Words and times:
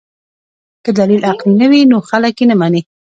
که 0.83 0.91
دلیل 0.99 1.21
عقلي 1.31 1.53
نه 1.61 1.67
وي 1.71 1.81
نو 1.91 1.97
خلک 2.09 2.35
یې 2.39 2.45
نه 2.49 2.55
مني. 2.59 2.81